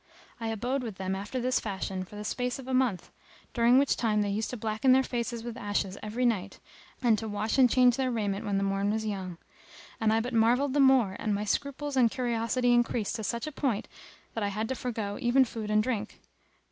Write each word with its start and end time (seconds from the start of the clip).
I 0.39 0.47
abode 0.47 0.81
with 0.81 0.95
them 0.95 1.13
after 1.15 1.39
this 1.39 1.59
fashion 1.59 2.03
for 2.05 2.15
the 2.15 2.23
space 2.23 2.57
of 2.57 2.67
a 2.67 2.73
month 2.73 3.11
during 3.53 3.77
which 3.77 3.95
time 3.95 4.23
they 4.23 4.31
used 4.31 4.49
to 4.49 4.57
blacken 4.57 4.93
their 4.93 5.03
faces 5.03 5.43
with 5.43 5.55
ashes 5.55 5.95
every 6.01 6.25
night, 6.25 6.59
and 7.03 7.19
to 7.19 7.27
wash 7.27 7.59
and 7.59 7.69
change 7.69 7.97
their 7.97 8.09
raiment 8.09 8.43
when 8.43 8.57
the 8.57 8.63
morn 8.63 8.89
was 8.89 9.05
young; 9.05 9.37
and 9.99 10.11
I 10.11 10.19
but 10.19 10.33
marvelled 10.33 10.73
the 10.73 10.79
more 10.79 11.15
and 11.19 11.35
my 11.35 11.43
scruples 11.45 11.95
and 11.95 12.09
curiosity 12.09 12.73
increased 12.73 13.15
to 13.17 13.23
such 13.23 13.45
a 13.45 13.51
point 13.51 13.87
that 14.33 14.43
I 14.43 14.47
had 14.47 14.67
to 14.69 14.75
forego 14.75 15.19
even 15.21 15.45
food 15.45 15.69
and 15.69 15.83
drink. 15.83 16.19